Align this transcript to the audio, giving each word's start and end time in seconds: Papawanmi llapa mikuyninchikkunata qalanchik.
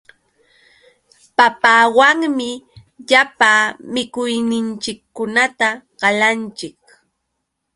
Papawanmi 1.37 2.49
llapa 3.09 3.51
mikuyninchikkunata 3.93 5.67
qalanchik. 5.99 6.79